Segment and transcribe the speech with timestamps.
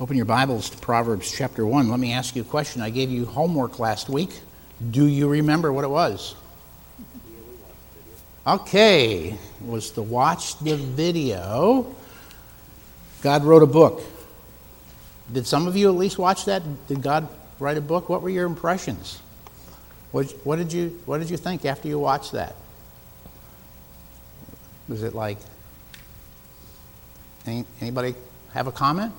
[0.00, 1.90] Open your Bibles to Proverbs chapter 1.
[1.90, 2.80] Let me ask you a question.
[2.80, 4.30] I gave you homework last week.
[4.90, 6.34] Do you remember what it was?
[8.46, 11.94] Okay, it was to watch the video.
[13.20, 14.02] God wrote a book.
[15.30, 16.62] Did some of you at least watch that?
[16.88, 17.28] Did God
[17.58, 18.08] write a book?
[18.08, 19.20] What were your impressions?
[20.10, 22.56] What, what, did, you, what did you think after you watched that?
[24.88, 25.38] Was it like,
[27.46, 28.14] any, anybody
[28.54, 29.12] have a comment?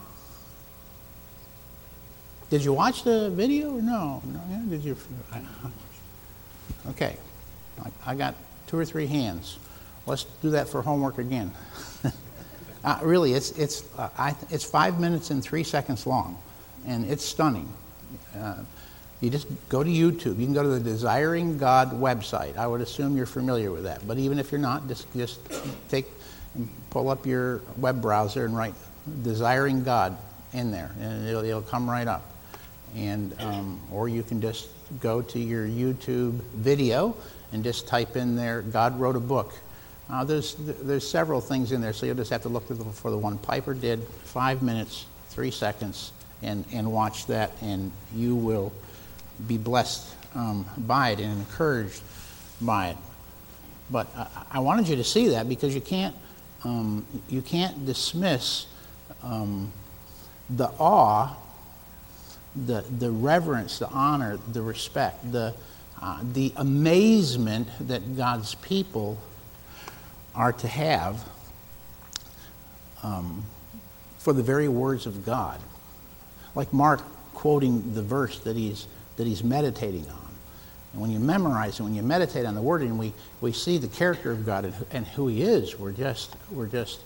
[2.53, 4.21] Did you watch the video no?
[4.27, 4.95] no did you?
[6.89, 7.17] Okay,
[7.83, 8.35] I, I got
[8.67, 9.57] two or three hands.
[10.05, 11.51] Let's do that for homework again.
[12.83, 16.37] uh, really, it's, it's, uh, I, it's five minutes and three seconds long,
[16.85, 17.73] and it's stunning.
[18.37, 18.57] Uh,
[19.19, 20.37] you just go to YouTube.
[20.37, 22.55] You can go to the Desiring God website.
[22.55, 24.05] I would assume you're familiar with that.
[24.05, 25.39] But even if you're not, just, just
[25.89, 26.05] take,
[26.91, 28.75] pull up your web browser and write
[29.23, 30.15] Desiring God
[30.53, 32.29] in there, and it'll, it'll come right up.
[32.95, 37.15] And, um, or you can just go to your YouTube video
[37.51, 39.53] and just type in there, God wrote a book.
[40.09, 43.17] Uh, there's, there's several things in there, so you'll just have to look for the
[43.17, 48.73] one Piper did, five minutes, three seconds, and, and watch that, and you will
[49.47, 52.01] be blessed um, by it and encouraged
[52.61, 52.97] by it.
[53.89, 56.15] But I, I, wanted you to see that because you can't,
[56.63, 58.65] um, you can't dismiss
[59.21, 59.71] um,
[60.49, 61.35] the awe,
[62.55, 65.53] the, the reverence, the honor, the respect, the,
[66.01, 69.17] uh, the amazement that God's people
[70.35, 71.27] are to have
[73.03, 73.43] um,
[74.17, 75.59] for the very words of God.
[76.55, 77.01] Like Mark
[77.33, 78.87] quoting the verse that he's,
[79.17, 80.23] that he's meditating on.
[80.93, 83.77] And when you memorize it, when you meditate on the word, and we, we see
[83.77, 87.01] the character of God and, and who he is, we're just, we're just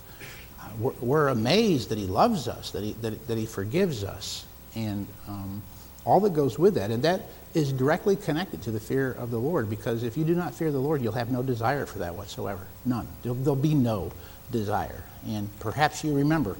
[0.59, 4.45] uh, we're, we're, amazed that he loves us, that he, that, that he forgives us,
[4.77, 5.61] and um,
[6.05, 6.91] all that goes with that.
[6.91, 7.21] And that
[7.53, 10.71] is directly connected to the fear of the Lord because if you do not fear
[10.71, 12.67] the Lord, you'll have no desire for that whatsoever.
[12.85, 13.07] None.
[13.23, 14.11] There'll, there'll be no
[14.51, 15.03] desire.
[15.27, 16.55] And perhaps you remember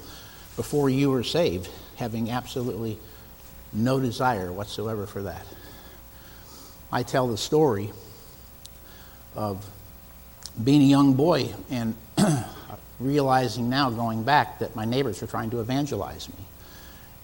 [0.56, 2.97] before you were saved having absolutely
[3.72, 5.46] no desire whatsoever for that.
[6.92, 7.92] I tell the story
[9.36, 9.69] of
[10.63, 11.96] being a young boy and
[13.00, 16.47] realizing now, going back, that my neighbors were trying to evangelize me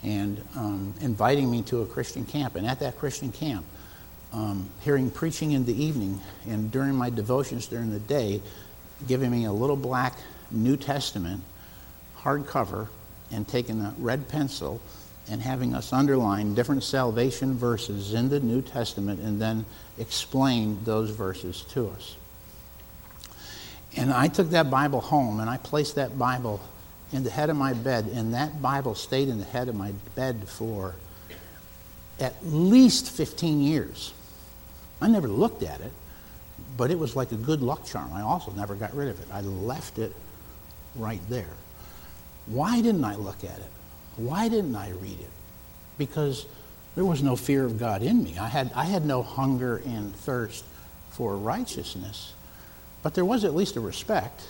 [0.03, 2.56] and um, inviting me to a Christian camp.
[2.56, 3.66] And at that Christian camp,
[4.34, 8.42] um, hearing preaching in the evening and during my devotions during the day,
[9.08, 10.18] giving me a little black
[10.52, 11.44] New Testament
[12.19, 12.88] hardcover
[13.31, 14.81] and taking a red pencil
[15.30, 19.66] and having us underline different salvation verses in the New Testament and then
[19.97, 22.16] explain those verses to us.
[23.96, 26.59] And I took that Bible home and I placed that Bible
[27.13, 29.94] in the head of my bed, and that Bible stayed in the head of my
[30.16, 30.96] bed for
[32.19, 34.13] at least 15 years.
[35.01, 35.91] I never looked at it,
[36.75, 38.12] but it was like a good luck charm.
[38.13, 39.28] I also never got rid of it.
[39.31, 40.13] I left it
[40.96, 41.53] right there.
[42.47, 43.72] Why didn't I look at it?
[44.18, 45.30] Why didn't I read it?
[45.97, 46.45] Because
[46.95, 48.38] there was no fear of God in me.
[48.38, 50.63] I had, I had no hunger and thirst
[51.12, 52.34] for righteousness.
[53.01, 54.44] But there was at least a respect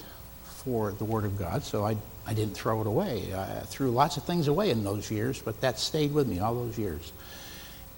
[0.64, 3.34] for the Word of God, so I I didn't throw it away.
[3.36, 6.56] I threw lots of things away in those years, but that stayed with me all
[6.56, 7.12] those years.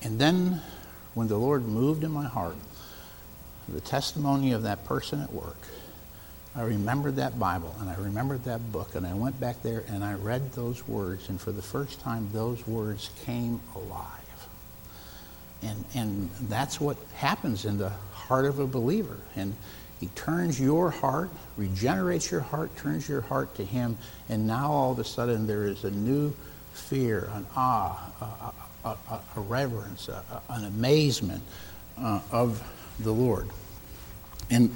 [0.02, 0.62] And then
[1.14, 2.56] when the Lord moved in my heart,
[3.70, 5.58] the testimony of that person at work,
[6.56, 10.04] I remembered that Bible and I remembered that book and I went back there and
[10.04, 14.12] I read those words and for the first time those words came alive.
[15.62, 19.18] And, and that's what happens in the heart of a believer.
[19.36, 19.56] And
[20.00, 23.98] he turns your heart, regenerates your heart, turns your heart to Him,
[24.28, 26.34] and now all of a sudden there is a new
[26.74, 30.10] fear, an awe, a, a, a, a reverence,
[30.50, 31.42] an amazement
[31.98, 32.62] uh, of
[33.00, 33.50] the Lord.
[34.50, 34.76] And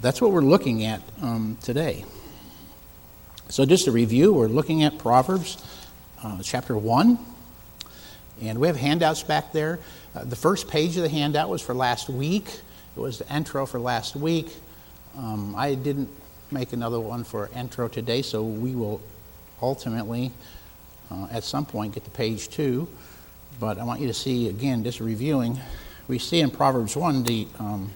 [0.00, 2.04] that's what we're looking at um, today.
[3.48, 5.62] So, just a review, we're looking at Proverbs
[6.22, 7.18] uh, chapter 1.
[8.42, 9.78] And we have handouts back there.
[10.14, 12.48] Uh, the first page of the handout was for last week.
[12.96, 14.54] It was the intro for last week.
[15.18, 16.08] Um, I didn't
[16.52, 19.00] make another one for intro today, so we will
[19.60, 20.30] ultimately,
[21.10, 22.86] uh, at some point, get to page two.
[23.58, 25.58] But I want you to see, again, just reviewing,
[26.06, 27.90] we see in Proverbs 1 the, um,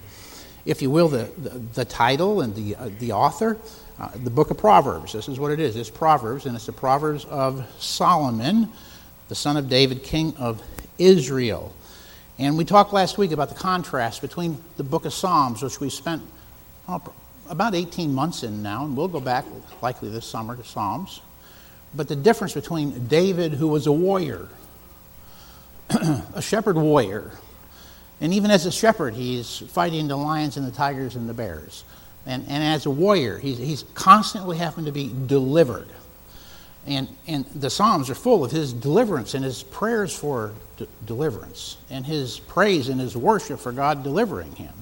[0.66, 3.56] if you will, the, the, the title and the, uh, the author,
[4.00, 5.12] uh, the book of Proverbs.
[5.12, 5.76] This is what it is.
[5.76, 8.72] It's Proverbs, and it's the Proverbs of Solomon,
[9.28, 10.60] the son of David, king of
[10.98, 11.72] Israel.
[12.38, 15.90] And we talked last week about the contrast between the book of Psalms, which we
[15.90, 16.22] spent
[16.88, 17.02] oh,
[17.48, 19.44] about 18 months in now, and we'll go back
[19.82, 21.20] likely this summer to Psalms,
[21.94, 24.48] but the difference between David, who was a warrior,
[25.90, 27.32] a shepherd warrior,
[28.20, 31.84] and even as a shepherd, he's fighting the lions and the tigers and the bears.
[32.26, 35.88] And, and as a warrior, he's, he's constantly having to be delivered.
[36.88, 41.76] And, and the Psalms are full of his deliverance and his prayers for d- deliverance,
[41.90, 44.72] and his praise and his worship for God delivering him.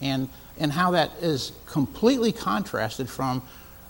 [0.00, 0.28] And,
[0.58, 3.40] and how that is completely contrasted from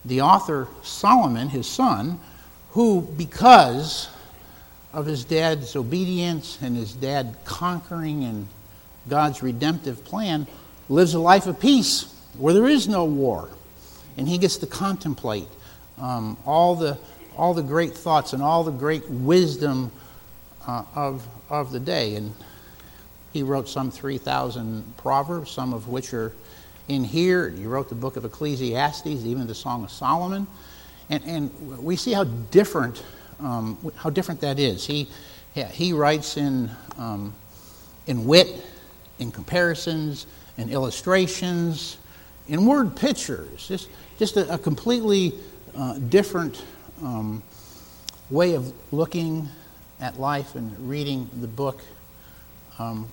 [0.04, 2.20] the author Solomon, his son,
[2.72, 4.10] who, because
[4.92, 8.46] of his dad's obedience and his dad conquering and
[9.08, 10.46] God's redemptive plan,
[10.90, 13.48] lives a life of peace where there is no war.
[14.18, 15.48] And he gets to contemplate
[15.98, 16.98] um, all, the,
[17.36, 19.90] all the great thoughts and all the great wisdom
[20.66, 22.16] uh, of, of the day.
[22.16, 22.34] And
[23.32, 26.32] he wrote some 3,000 proverbs, some of which are
[26.88, 27.50] in here.
[27.50, 30.46] He wrote the book of Ecclesiastes, even the Song of Solomon.
[31.10, 33.02] And, and we see how different,
[33.40, 34.86] um, how different that is.
[34.86, 35.08] He,
[35.72, 37.34] he writes in, um,
[38.06, 38.64] in wit,
[39.18, 40.26] in comparisons,
[40.56, 41.98] in illustrations,
[42.48, 43.66] in word pictures.
[43.66, 43.88] Just,
[44.18, 45.34] just a, a completely
[45.76, 46.62] uh, different
[47.04, 47.42] um,
[48.30, 49.48] way of looking
[50.00, 51.80] at life and reading the book.
[52.78, 53.08] Um,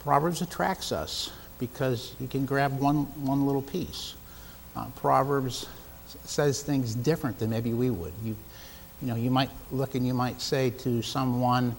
[0.00, 4.14] Proverbs attracts us because you can grab one, one little piece.
[4.76, 5.66] Uh, Proverbs
[6.24, 8.12] says things different than maybe we would.
[8.22, 8.36] You,
[9.02, 11.74] you know, you might look and you might say to someone,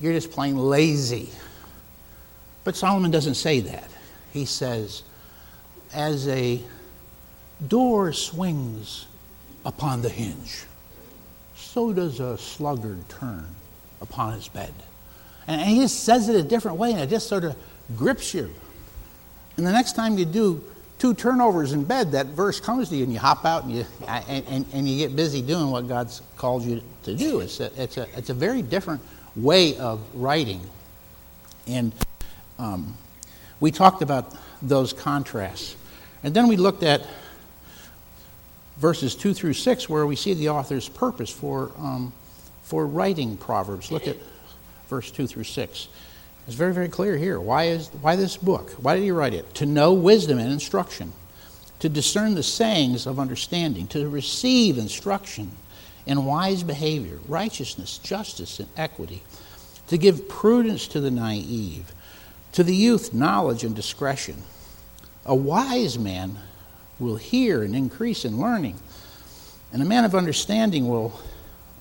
[0.00, 1.30] "You're just plain lazy."
[2.64, 3.90] But Solomon doesn't say that.
[4.32, 5.02] He says,
[5.92, 6.62] "As a
[7.66, 9.06] door swings
[9.64, 10.64] upon the hinge,
[11.56, 13.46] so does a sluggard turn
[14.00, 14.74] upon his bed."
[15.46, 17.56] And he just says it a different way, and it just sort of
[17.96, 18.50] grips you.
[19.56, 20.64] And the next time you do
[20.98, 23.84] two turnovers in bed, that verse comes to you, and you hop out and you,
[24.08, 27.40] and, and, and you get busy doing what God's called you to do.
[27.40, 29.02] It's a, it's a, it's a very different
[29.36, 30.60] way of writing.
[31.66, 31.92] And
[32.58, 32.96] um,
[33.60, 35.76] we talked about those contrasts.
[36.22, 37.06] And then we looked at
[38.76, 42.12] verses 2 through 6, where we see the author's purpose for, um,
[42.62, 43.90] for writing Proverbs.
[43.90, 44.16] Look at
[44.88, 45.88] verse 2 through 6.
[46.46, 47.40] It's very, very clear here.
[47.40, 48.72] Why, is, why this book?
[48.72, 49.54] Why did he write it?
[49.54, 51.12] To know wisdom and instruction,
[51.78, 55.52] to discern the sayings of understanding, to receive instruction
[56.06, 59.22] in wise behavior, righteousness, justice, and equity,
[59.88, 61.92] to give prudence to the naive,
[62.52, 64.42] to the youth knowledge and discretion.
[65.24, 66.38] A wise man
[66.98, 68.78] will hear and increase in learning,
[69.72, 71.20] and a man of understanding will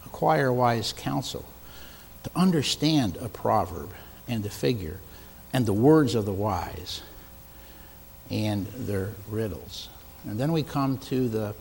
[0.06, 1.46] acquire wise counsel.
[2.24, 3.90] To understand a proverb
[4.30, 5.00] and the figure
[5.52, 7.02] and the words of the wise
[8.30, 9.90] and their riddles.
[10.24, 11.54] And then we come to the,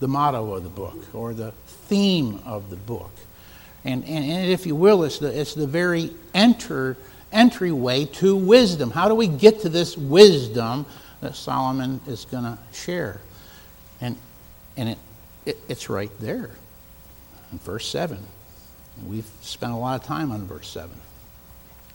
[0.00, 3.10] the motto of the book or the theme of the book.
[3.84, 6.96] And, and, and if you will, it's the, it's the very enter,
[7.30, 8.90] entryway to wisdom.
[8.90, 10.86] How do we get to this wisdom
[11.26, 13.20] that Solomon is going to share?
[14.00, 14.16] And,
[14.76, 14.98] and it,
[15.44, 16.50] it, it's right there
[17.50, 18.18] in verse 7.
[19.04, 20.90] We've spent a lot of time on verse 7.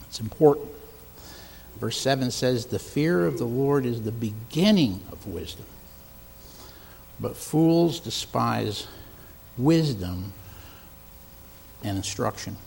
[0.01, 0.67] It's important.
[1.79, 5.65] Verse 7 says, The fear of the Lord is the beginning of wisdom,
[7.17, 8.85] but fools despise
[9.57, 10.33] wisdom
[11.85, 12.57] and instruction.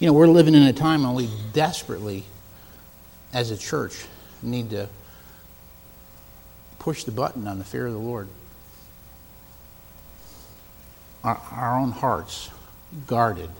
[0.00, 2.24] You know, we're living in a time when we desperately,
[3.32, 4.04] as a church,
[4.42, 4.88] need to
[6.78, 8.28] push the button on the fear of the Lord.
[11.24, 12.50] Our, our own hearts
[13.06, 13.50] guarded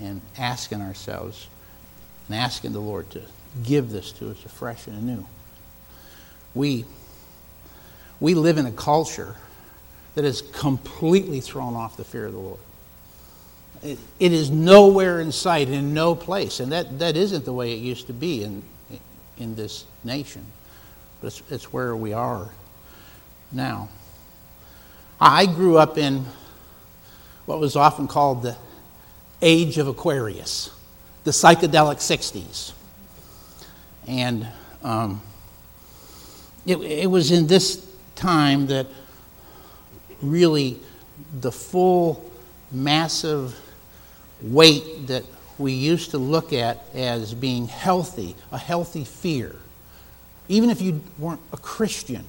[0.00, 1.48] and asking ourselves
[2.28, 3.22] and asking the Lord to
[3.62, 5.26] give this to us afresh and anew.
[6.54, 6.84] We,
[8.20, 9.36] we live in a culture
[10.14, 12.60] that has completely thrown off the fear of the Lord.
[13.82, 16.60] It, is nowhere in sight, in no place.
[16.60, 18.62] And that, that isn't the way it used to be in,
[19.38, 20.44] in this nation.
[21.20, 22.48] But it's, it's where we are
[23.52, 23.88] now.
[25.20, 26.26] I grew up in
[27.46, 28.56] what was often called the
[29.40, 30.70] age of Aquarius,
[31.24, 32.72] the psychedelic 60s.
[34.06, 34.46] And
[34.82, 35.22] um,
[36.66, 38.86] it, it was in this time that
[40.22, 40.78] really
[41.40, 42.30] the full,
[42.72, 43.58] massive
[44.42, 45.24] weight that
[45.58, 49.54] we used to look at as being healthy, a healthy fear.
[50.48, 52.24] Even if you weren't a Christian,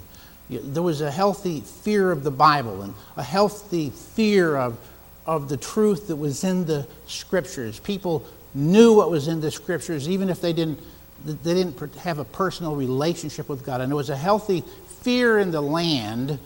[0.49, 4.77] there was a healthy fear of the Bible and a healthy fear of
[5.25, 7.79] of the truth that was in the scriptures.
[7.79, 10.79] People knew what was in the scriptures, even if they didn't,
[11.25, 13.81] they didn't have a personal relationship with God.
[13.81, 14.63] And there was a healthy
[15.01, 16.37] fear in the land.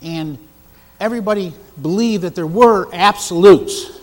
[0.00, 0.38] And
[0.98, 4.00] everybody believed that there were absolutes.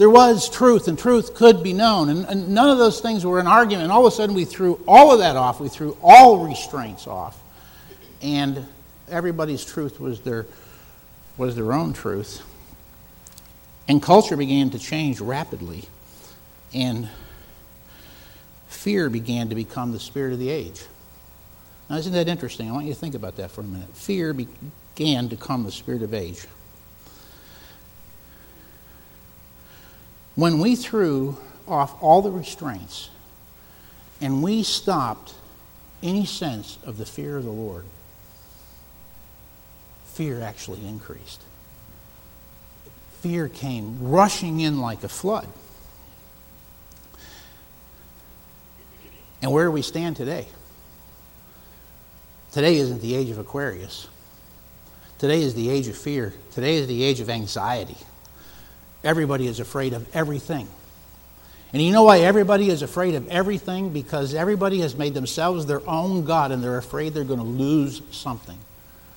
[0.00, 2.08] There was truth, and truth could be known.
[2.08, 3.92] And, and none of those things were an argument.
[3.92, 5.60] All of a sudden, we threw all of that off.
[5.60, 7.38] We threw all restraints off.
[8.22, 8.66] And
[9.10, 10.46] everybody's truth was their,
[11.36, 12.40] was their own truth.
[13.88, 15.84] And culture began to change rapidly.
[16.72, 17.06] And
[18.68, 20.82] fear began to become the spirit of the age.
[21.90, 22.70] Now, isn't that interesting?
[22.70, 23.94] I want you to think about that for a minute.
[23.94, 26.46] Fear began to become the spirit of age.
[30.34, 33.10] When we threw off all the restraints
[34.20, 35.34] and we stopped
[36.02, 37.84] any sense of the fear of the Lord,
[40.04, 41.42] fear actually increased.
[43.20, 45.46] Fear came rushing in like a flood.
[49.42, 50.46] And where do we stand today?
[52.52, 54.08] Today isn't the age of Aquarius.
[55.18, 56.32] Today is the age of fear.
[56.52, 57.96] Today is the age of anxiety.
[59.02, 60.68] Everybody is afraid of everything.
[61.72, 63.90] And you know why everybody is afraid of everything?
[63.90, 68.02] Because everybody has made themselves their own God and they're afraid they're going to lose
[68.10, 68.58] something.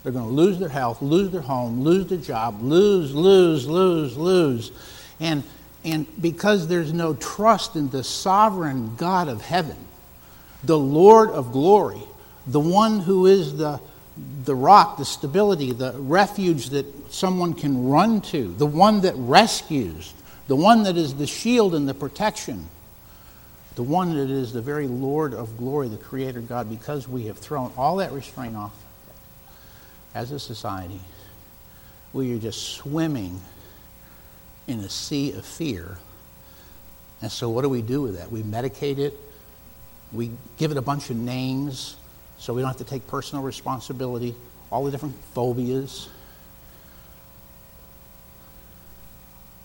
[0.03, 4.17] They're going to lose their health, lose their home, lose their job, lose, lose, lose,
[4.17, 4.71] lose.
[5.19, 5.43] And,
[5.83, 9.77] and because there's no trust in the sovereign God of heaven,
[10.63, 12.01] the Lord of glory,
[12.45, 13.79] the one who is the,
[14.45, 20.13] the rock, the stability, the refuge that someone can run to, the one that rescues,
[20.47, 22.67] the one that is the shield and the protection,
[23.75, 27.37] the one that is the very Lord of glory, the Creator God, because we have
[27.37, 28.73] thrown all that restraint off
[30.13, 30.99] as a society,
[32.11, 33.41] we are just swimming
[34.67, 35.97] in a sea of fear.
[37.21, 38.31] And so, what do we do with that?
[38.31, 39.17] We medicate it,
[40.11, 41.95] we give it a bunch of names
[42.43, 44.35] so we don't have to take personal responsibility,
[44.69, 46.09] all the different phobias.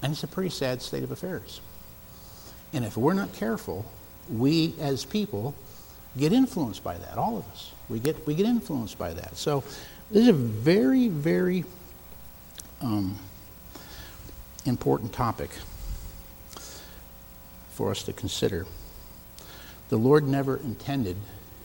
[0.00, 1.61] And it's a pretty sad state of affairs.
[2.73, 3.85] And if we're not careful,
[4.30, 5.56] we as people
[6.16, 7.73] get influenced by that, all of us.
[7.88, 9.37] We get, we get influenced by that.
[9.37, 9.64] So
[10.12, 11.64] this is a very, very
[12.80, 13.18] um,
[14.66, 15.50] important topic
[17.73, 18.66] for us to consider.
[19.88, 21.16] The Lord never intended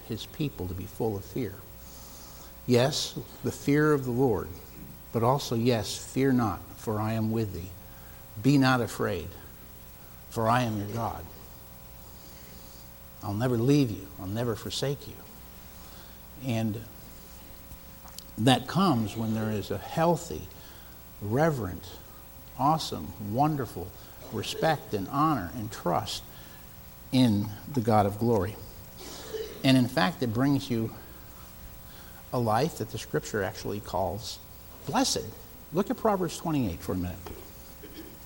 [0.07, 1.53] his people to be full of fear.
[2.65, 4.47] Yes, the fear of the Lord,
[5.11, 7.69] but also, yes, fear not, for I am with thee.
[8.41, 9.27] Be not afraid,
[10.29, 11.23] for I am your God.
[13.21, 15.13] I'll never leave you, I'll never forsake you.
[16.45, 16.81] And
[18.37, 20.41] that comes when there is a healthy,
[21.21, 21.83] reverent,
[22.57, 23.87] awesome, wonderful
[24.31, 26.23] respect and honor and trust
[27.11, 28.55] in the God of glory.
[29.63, 30.91] And in fact, it brings you
[32.31, 34.39] a life that the scripture actually calls
[34.87, 35.23] blessed.
[35.71, 37.17] Look at Proverbs 28 for a minute.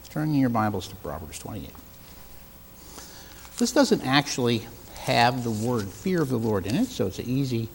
[0.09, 1.69] Turn your Bibles to Proverbs 28.
[3.57, 4.67] This doesn't actually
[4.99, 7.69] have the word fear of the Lord in it, so it's an easy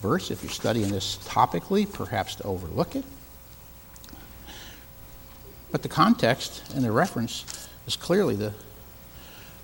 [0.00, 3.04] verse if you're studying this topically, perhaps to overlook it.
[5.70, 8.54] But the context and the reference is clearly the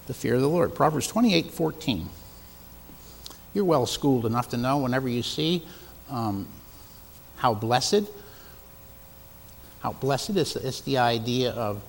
[0.07, 0.75] the fear of the Lord.
[0.75, 2.09] Proverbs 28 14.
[3.57, 5.65] You're well schooled enough to know whenever you see
[6.11, 6.47] um,
[7.37, 8.05] how blessed,
[9.81, 11.83] how blessed is it's the idea of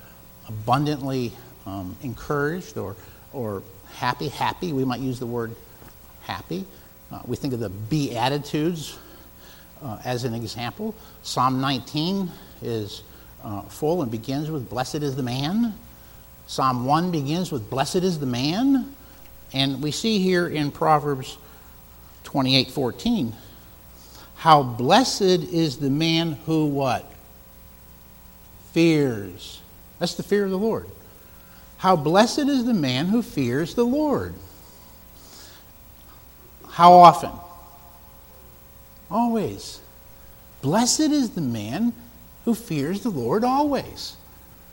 [0.47, 1.33] abundantly
[1.65, 2.95] um, encouraged or,
[3.33, 3.63] or
[3.95, 4.29] happy.
[4.29, 5.53] Happy, we might use the word
[6.21, 6.63] happy.
[7.11, 8.97] Uh, we think of the Beatitudes
[9.83, 10.95] uh, as an example.
[11.21, 12.31] Psalm 19
[12.61, 13.03] is
[13.43, 15.73] uh, full and begins with Blessed is the man
[16.47, 18.95] Psalm 1 begins with, Blessed is the man.
[19.51, 21.37] And we see here in Proverbs
[22.27, 23.33] 28 14,
[24.35, 27.09] how blessed is the man who what?
[28.73, 29.61] Fears.
[29.97, 30.89] That's the fear of the Lord.
[31.77, 34.33] How blessed is the man who fears the Lord.
[36.67, 37.31] How often?
[39.09, 39.79] Always.
[40.61, 41.93] Blessed is the man
[42.43, 44.17] who fears the Lord always.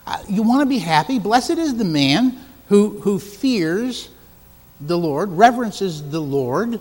[0.08, 1.20] Uh, you want to be happy?
[1.20, 4.08] Blessed is the man who, who fears
[4.80, 6.80] the Lord, reverences the Lord,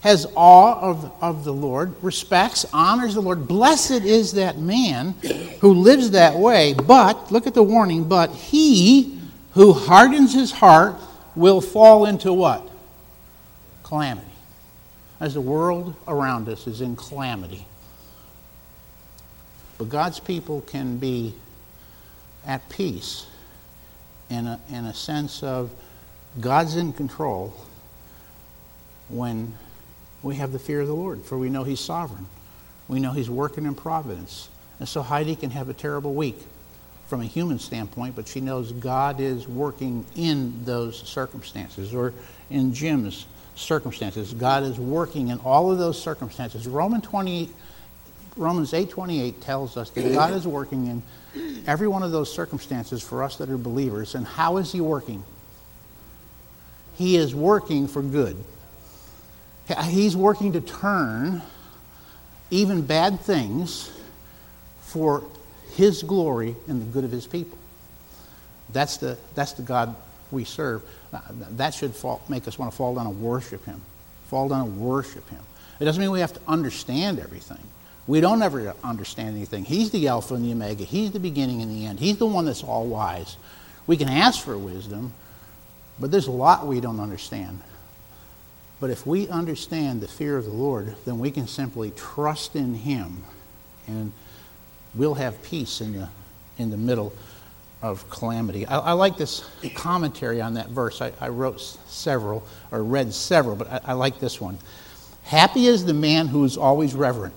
[0.00, 3.48] has awe of, of the Lord, respects, honors the Lord.
[3.48, 5.12] Blessed is that man
[5.60, 6.74] who lives that way.
[6.74, 9.20] But, look at the warning, but he
[9.52, 10.96] who hardens his heart
[11.34, 12.68] will fall into what?
[13.82, 14.26] Calamity.
[15.20, 17.66] As the world around us is in calamity.
[19.78, 21.34] But God's people can be
[22.46, 23.26] at peace
[24.30, 25.70] in a, in a sense of
[26.40, 27.52] God's in control
[29.08, 29.54] when
[30.22, 32.26] we have the fear of the Lord, for we know He's sovereign.
[32.88, 34.48] We know He's working in providence.
[34.80, 36.38] And so Heidi can have a terrible week
[37.08, 42.12] from a human standpoint, but she knows God is working in those circumstances or
[42.50, 44.34] in Jim's circumstances.
[44.34, 46.68] God is working in all of those circumstances.
[46.68, 47.48] Roman 28,
[48.36, 51.02] Romans 8:28 tells us that God is working in
[51.66, 54.14] every one of those circumstances for us that are believers.
[54.14, 55.24] And how is he working?
[56.94, 58.36] He is working for good.
[59.84, 61.42] He's working to turn
[62.50, 63.90] even bad things
[64.80, 65.24] for
[65.74, 67.58] his glory and the good of his people.
[68.72, 69.94] That's the, that's the God
[70.30, 70.82] we serve.
[71.52, 73.80] That should fall, make us want to fall down and worship him.
[74.28, 75.42] Fall down and worship him.
[75.80, 77.60] It doesn't mean we have to understand everything.
[78.06, 79.64] We don't ever understand anything.
[79.64, 80.84] He's the Alpha and the Omega.
[80.84, 82.00] He's the beginning and the end.
[82.00, 83.36] He's the one that's all wise.
[83.86, 85.12] We can ask for wisdom,
[86.00, 87.60] but there's a lot we don't understand.
[88.80, 92.74] But if we understand the fear of the Lord, then we can simply trust in
[92.74, 93.24] Him
[93.88, 94.12] and
[94.94, 96.08] we'll have peace in the,
[96.58, 97.12] in the middle
[97.82, 98.66] of calamity.
[98.66, 99.44] I, I like this
[99.74, 101.00] commentary on that verse.
[101.00, 104.58] I, I, wrote several, or read several, but I, I like this one.
[105.24, 107.34] Happy is the man who is always reverent.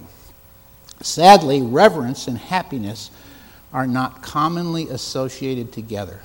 [1.01, 3.11] Sadly, reverence and happiness
[3.73, 6.21] are not commonly associated together.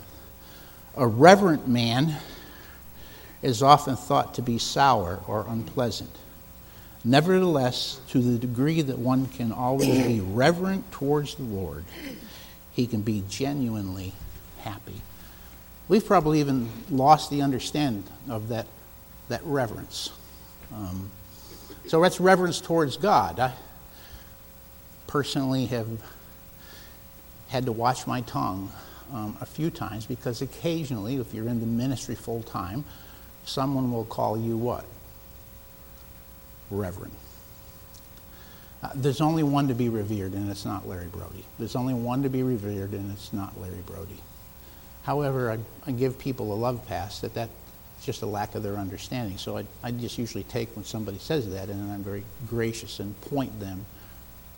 [0.97, 2.17] A reverent man
[3.43, 6.11] is often thought to be sour or unpleasant.
[7.05, 11.85] Nevertheless, to the degree that one can always be reverent towards the Lord,
[12.73, 14.13] he can be genuinely
[14.61, 15.01] happy.
[15.89, 18.67] We've probably even lost the understanding of that,
[19.29, 20.11] that reverence.
[20.75, 21.11] Um,
[21.87, 23.39] so that's reverence towards God.
[23.39, 23.53] I
[25.07, 25.87] personally have
[27.49, 28.73] had to watch my tongue
[29.13, 32.85] um, a few times because occasionally, if you're in the ministry full time,
[33.47, 34.85] someone will call you what?
[36.71, 37.13] reverend.
[38.83, 41.45] Uh, there's only one to be revered, and it's not Larry Brodie.
[41.59, 44.21] There's only one to be revered, and it's not Larry Brodie.
[45.05, 47.53] However, I, I give people a love pass that that's
[48.03, 49.39] just a lack of their understanding.
[49.39, 53.19] So I, I just usually take when somebody says that, and I'm very gracious and
[53.23, 53.87] point them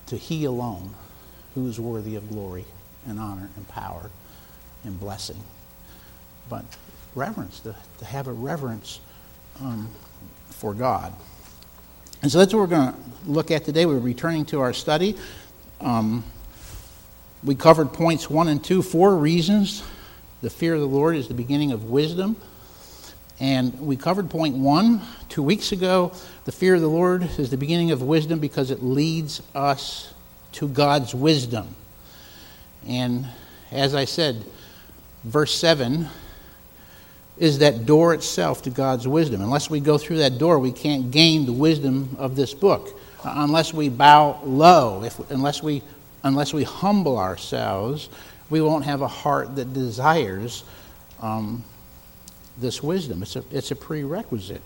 [0.06, 0.94] to He alone,
[1.54, 2.64] who is worthy of glory
[3.06, 4.10] and honor and power
[4.84, 5.42] and blessing.
[6.48, 6.64] But
[7.14, 9.00] reverence, to, to have a reverence
[9.60, 9.88] um,
[10.50, 11.12] for God.
[12.22, 13.86] And so that's what we're going to look at today.
[13.86, 15.16] We're returning to our study.
[15.80, 16.24] Um,
[17.44, 19.82] we covered points one and two, four reasons
[20.40, 22.36] the fear of the Lord is the beginning of wisdom.
[23.40, 26.12] And we covered point one two weeks ago.
[26.44, 30.14] The fear of the Lord is the beginning of wisdom because it leads us
[30.52, 31.74] to God's wisdom.
[32.86, 33.26] And
[33.72, 34.44] as I said,
[35.24, 36.08] verse 7
[37.38, 39.40] is that door itself to God's wisdom.
[39.40, 42.98] Unless we go through that door, we can't gain the wisdom of this book.
[43.24, 45.82] Uh, unless we bow low, if, unless, we,
[46.24, 48.08] unless we humble ourselves,
[48.50, 50.64] we won't have a heart that desires
[51.20, 51.62] um,
[52.58, 53.22] this wisdom.
[53.22, 54.62] It's a, it's a prerequisite.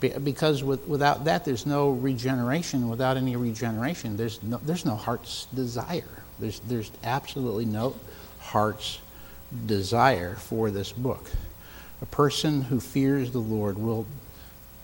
[0.00, 2.88] Because with, without that, there's no regeneration.
[2.90, 6.04] Without any regeneration, there's no, there's no heart's desire.
[6.38, 7.94] There's, there's absolutely no
[8.38, 8.98] heart's
[9.66, 11.30] desire for this book.
[12.04, 14.04] A person who fears the Lord will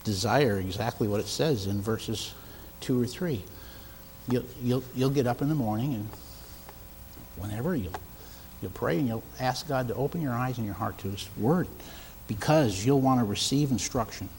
[0.05, 2.33] desire exactly what it says in verses
[2.81, 3.45] 2 or 3.
[4.31, 6.09] You'll, you'll, you'll get up in the morning and
[7.37, 7.93] whenever you'll,
[8.63, 11.29] you'll pray and you'll ask God to open your eyes and your heart to His
[11.37, 11.69] Word
[12.27, 14.31] because you'll want to receive instruction.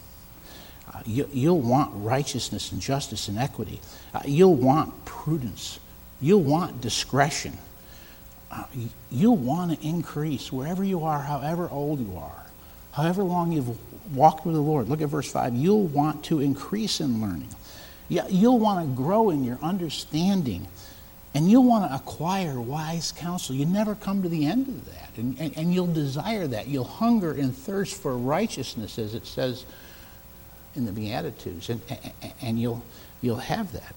[0.91, 3.79] Uh, you, will want righteousness and justice and equity.
[4.11, 5.79] Uh, you'll want prudence.
[6.19, 7.59] You'll want discretion.
[8.49, 8.63] Uh,
[9.11, 12.41] you'll want to increase wherever you are, however old you are
[12.91, 13.77] however long you've
[14.15, 17.49] walked with the Lord, look at verse 5, you'll want to increase in learning.
[18.09, 20.67] You'll want to grow in your understanding.
[21.33, 23.55] And you'll want to acquire wise counsel.
[23.55, 25.11] You never come to the end of that.
[25.15, 26.67] And, and, and, you'll desire that.
[26.67, 29.65] You'll hunger and thirst for righteousness, as it says
[30.75, 31.69] in the Beatitudes.
[31.69, 31.79] And,
[32.41, 32.83] and you'll,
[33.21, 33.95] you'll have that.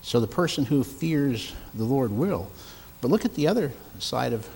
[0.00, 2.50] So the person who fears the Lord will.
[3.02, 4.48] But look at the other side of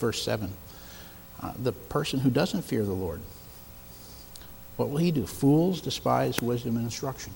[0.00, 0.50] verse 7.
[1.42, 3.20] Uh, the person who doesn't fear the Lord,
[4.76, 5.26] what will he do?
[5.26, 7.32] Fools despise wisdom and instruction.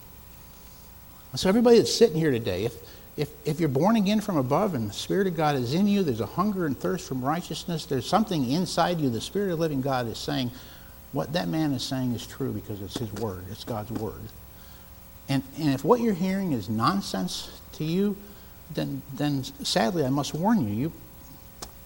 [1.37, 2.75] So, everybody that's sitting here today, if,
[3.17, 6.03] if, if you're born again from above and the Spirit of God is in you,
[6.03, 9.63] there's a hunger and thirst from righteousness, there's something inside you, the Spirit of the
[9.63, 10.51] living God is saying,
[11.13, 14.21] what that man is saying is true because it's his word, it's God's word.
[15.29, 18.17] And, and if what you're hearing is nonsense to you,
[18.73, 20.93] then, then sadly I must warn you, you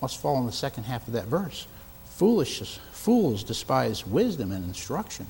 [0.01, 1.67] must fall in the second half of that verse.
[2.05, 5.27] Foolishness, fools despise wisdom and instruction.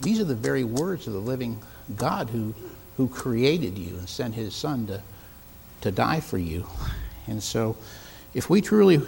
[0.00, 1.58] These are the very words of the living
[1.96, 2.54] God who,
[2.96, 5.02] who created you and sent his son to,
[5.82, 6.66] to die for you.
[7.26, 7.76] And so,
[8.34, 9.00] if we truly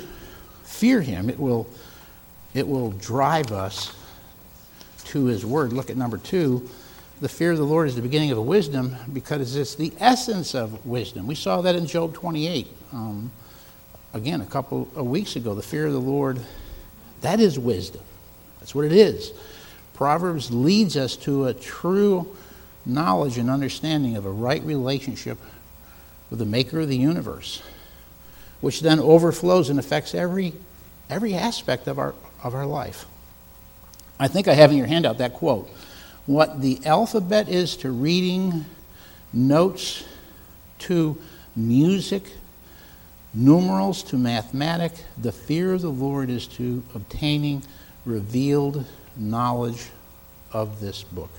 [0.65, 1.69] fear him, it will,
[2.55, 3.95] it will drive us
[5.05, 5.73] to his word.
[5.73, 6.69] Look at number two.
[7.21, 10.87] The fear of the Lord is the beginning of wisdom because it's the essence of
[10.87, 11.27] wisdom.
[11.27, 12.67] We saw that in Job 28.
[12.93, 13.31] Um,
[14.13, 15.55] again, a couple of weeks ago.
[15.55, 16.41] The fear of the Lord,
[17.21, 18.03] that is wisdom.
[18.59, 19.33] That's what it is.
[19.95, 22.35] Proverbs leads us to a true
[22.87, 25.39] knowledge and understanding of a right relationship
[26.31, 27.63] with the maker of the universe,
[28.61, 30.55] which then overflows and affects every,
[31.09, 33.07] every aspect of our, of our life.
[34.19, 35.69] I think I have in your handout that quote
[36.27, 38.65] What the alphabet is to reading,
[39.33, 40.05] notes
[40.81, 41.19] to
[41.57, 42.25] music,
[43.33, 47.63] numerals to mathematic, the fear of the Lord is to obtaining
[48.05, 48.85] revealed
[49.17, 49.91] knowledge
[50.53, 51.31] of this book.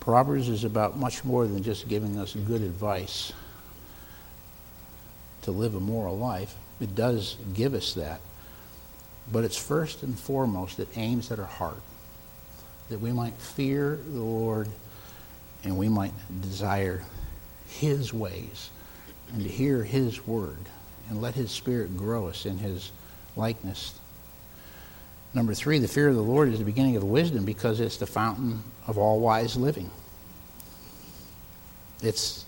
[0.00, 3.32] Proverbs is about much more than just giving us good advice
[5.42, 6.56] to live a moral life.
[6.80, 8.20] It does give us that.
[9.32, 11.80] But it's first and foremost, it aims at our heart.
[12.90, 14.68] That we might fear the Lord
[15.64, 17.02] and we might desire
[17.78, 18.70] His ways
[19.32, 20.68] and to hear His word
[21.08, 22.92] and let His Spirit grow us in His
[23.36, 23.98] likeness.
[25.34, 28.06] Number three, the fear of the Lord is the beginning of wisdom because it's the
[28.06, 29.90] fountain of all wise living.
[32.02, 32.44] It's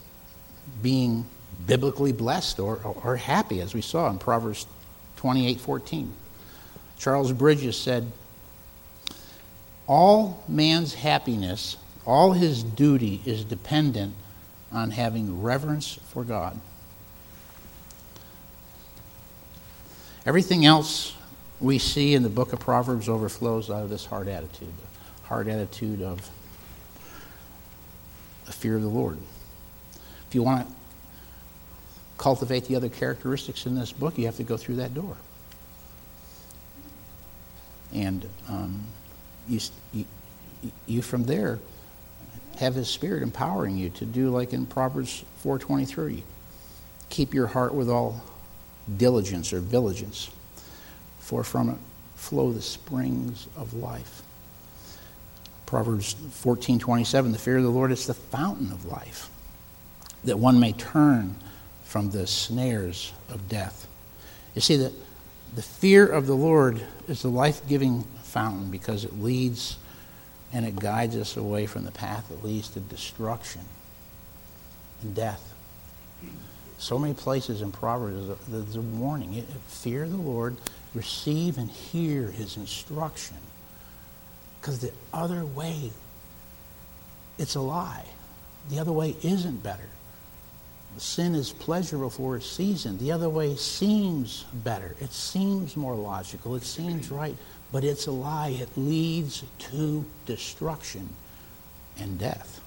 [0.83, 1.27] being
[1.67, 4.67] biblically blessed or, or happy, as we saw in Proverbs
[5.17, 6.13] 28 14.
[6.99, 8.11] Charles Bridges said,
[9.87, 14.15] All man's happiness, all his duty is dependent
[14.77, 16.61] on having reverence for God.
[20.27, 21.15] Everything else
[21.61, 24.69] we see in the book of Proverbs overflows out of this hard attitude,
[25.23, 26.31] the heart attitude of
[28.45, 29.19] the fear of the Lord.
[30.29, 30.75] If you want to
[32.19, 35.17] cultivate the other characteristics in this book, you have to go through that door.
[37.95, 38.85] And um,
[39.49, 39.61] you,
[39.95, 40.05] you,
[40.87, 41.61] you from there
[42.57, 46.23] have his spirit empowering you to do like in Proverbs 4.23.
[47.09, 48.23] Keep your heart with all
[48.97, 50.31] diligence or diligence,
[51.21, 51.79] for from it
[52.15, 54.23] flow the springs of life.
[55.67, 59.29] Proverbs 14:27 The fear of the Lord is the fountain of life
[60.25, 61.37] that one may turn
[61.85, 63.87] from the snares of death.
[64.55, 64.93] You see that
[65.55, 69.79] the fear of the Lord is the life-giving fountain because it leads
[70.53, 73.63] and it guides us away from the path that leads to destruction
[75.03, 75.55] and death.
[76.79, 79.43] So many places in Proverbs, there's a warning.
[79.69, 80.57] Fear the Lord,
[80.95, 83.37] receive and hear his instruction.
[84.61, 85.91] Because the other way,
[87.39, 88.05] it's a lie.
[88.69, 89.89] The other way isn't better.
[90.99, 92.99] Sin is pleasurable for a season.
[92.99, 94.97] The other way seems better.
[94.99, 96.57] It seems more logical.
[96.57, 97.37] It seems right.
[97.73, 98.51] But it's a lie.
[98.51, 101.11] It leads to destruction
[101.99, 102.61] and death.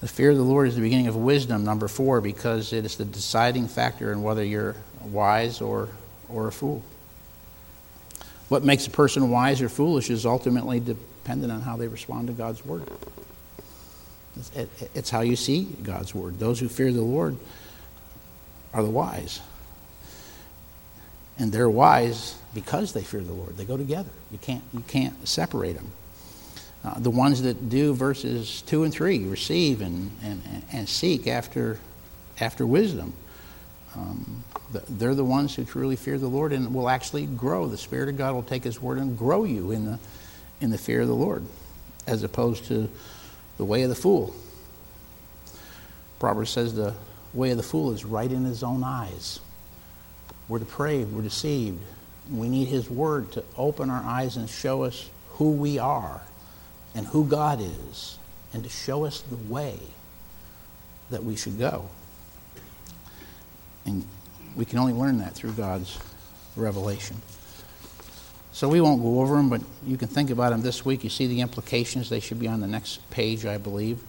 [0.00, 2.96] The fear of the Lord is the beginning of wisdom, number four, because it is
[2.96, 5.88] the deciding factor in whether you're wise or,
[6.28, 6.82] or a fool.
[8.48, 12.32] What makes a person wise or foolish is ultimately dependent on how they respond to
[12.32, 12.88] God's word.
[14.36, 14.50] It's,
[14.94, 16.38] it's how you see God's word.
[16.38, 17.36] Those who fear the Lord
[18.74, 19.40] are the wise.
[21.42, 23.56] And they're wise because they fear the Lord.
[23.56, 24.10] They go together.
[24.30, 25.90] You can't, you can't separate them.
[26.84, 30.40] Uh, the ones that do verses 2 and 3 receive and, and,
[30.72, 31.80] and seek after,
[32.40, 33.12] after wisdom.
[33.96, 34.44] Um,
[34.88, 37.66] they're the ones who truly fear the Lord and will actually grow.
[37.66, 39.98] The Spirit of God will take His word and grow you in the,
[40.60, 41.44] in the fear of the Lord,
[42.06, 42.88] as opposed to
[43.56, 44.32] the way of the fool.
[46.20, 46.94] Proverbs says the
[47.34, 49.40] way of the fool is right in his own eyes.
[50.48, 51.82] We're depraved, we're deceived.
[52.30, 56.22] We need His word to open our eyes and show us who we are
[56.94, 58.18] and who God is
[58.52, 59.78] and to show us the way
[61.10, 61.88] that we should go.
[63.84, 64.06] And
[64.54, 65.98] we can only learn that through God's
[66.56, 67.16] revelation.
[68.52, 71.04] So we won't go over them, but you can think about them this week.
[71.04, 72.10] You see the implications.
[72.10, 74.02] They should be on the next page, I believe.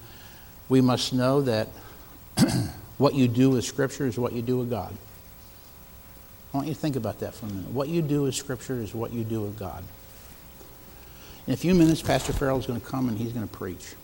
[0.67, 1.69] We must know that
[2.97, 4.93] what you do with Scripture is what you do with God.
[6.53, 7.71] I want you to think about that for a minute.
[7.71, 9.83] What you do with Scripture is what you do with God.
[11.47, 13.95] In a few minutes, Pastor Farrell is going to come and he's going to preach.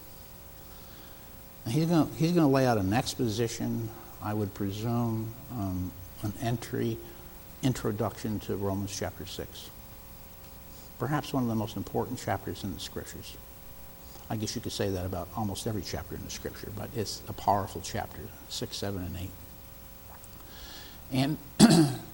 [1.65, 3.89] And he's going to, he's going to lay out an exposition,
[4.21, 5.91] I would presume, um,
[6.23, 6.97] an entry,
[7.61, 9.69] introduction to Romans chapter 6.
[10.97, 13.37] Perhaps one of the most important chapters in the Scriptures.
[14.29, 17.23] I guess you could say that about almost every chapter in the scripture, but it's
[17.27, 19.17] a powerful chapter 6, 7, and
[21.11, 21.37] 8.
[21.59, 21.97] And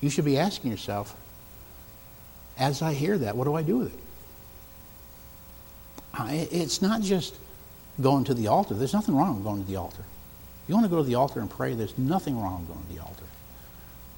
[0.00, 1.14] you should be asking yourself,
[2.58, 4.00] as I hear that, what do I do with it?
[6.52, 7.36] It's not just
[8.00, 8.74] going to the altar.
[8.74, 10.04] There's nothing wrong with going to the altar.
[10.68, 12.92] You want to go to the altar and pray, there's nothing wrong with going to
[12.92, 13.24] the altar.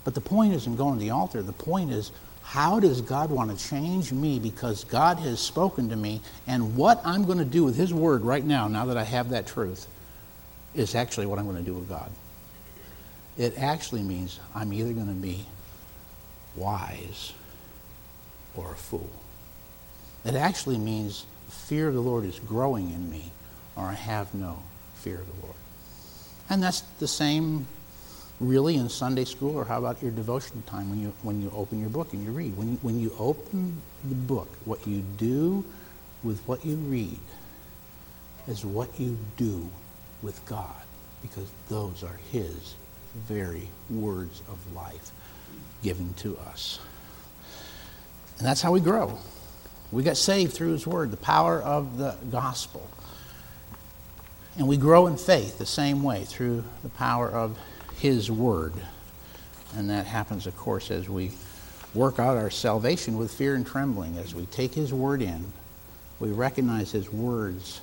[0.05, 1.43] But the point isn't going to the altar.
[1.43, 2.11] The point is,
[2.43, 7.01] how does God want to change me because God has spoken to me, and what
[7.05, 9.87] I'm going to do with His Word right now, now that I have that truth,
[10.75, 12.11] is actually what I'm going to do with God.
[13.39, 15.47] It actually means I'm either going to be
[16.57, 17.33] wise
[18.57, 19.11] or a fool.
[20.25, 23.33] It actually means fear of the Lord is growing in me,
[23.77, 24.63] or I have no
[24.95, 25.57] fear of the Lord.
[26.49, 27.67] And that's the same
[28.41, 31.81] really in Sunday school, or how about your devotion time when you, when you open
[31.81, 32.57] your book and you read?
[32.57, 35.65] When you, when you open the book, what you do
[36.23, 37.19] with what you read
[38.49, 39.69] is what you do
[40.23, 40.83] with God,
[41.21, 42.75] because those are His
[43.15, 45.11] very words of life
[45.83, 46.79] given to us.
[48.39, 49.19] And that's how we grow.
[49.91, 52.89] We get saved through His Word, the power of the gospel.
[54.59, 57.59] And we grow in faith the same way through the power of
[57.97, 58.75] His Word.
[59.77, 61.33] And that happens, of course, as we
[61.95, 64.19] work out our salvation with fear and trembling.
[64.19, 65.53] As we take His Word in,
[66.21, 67.81] we recognize His words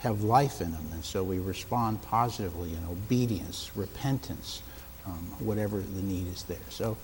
[0.00, 0.86] have life in them.
[0.92, 4.62] And so we respond positively in obedience, repentance,
[5.06, 6.56] um, whatever the need is there.
[6.70, 6.96] So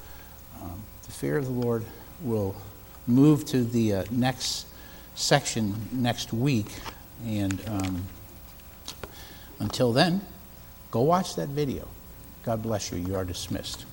[0.60, 1.84] um, the fear of the Lord
[2.22, 2.54] will
[3.06, 4.66] move to the uh, next
[5.14, 6.68] section next week.
[7.24, 7.60] And.
[7.66, 8.04] Um,
[9.60, 10.22] until then,
[10.90, 11.86] go watch that video.
[12.42, 12.98] God bless you.
[12.98, 13.84] You are dismissed.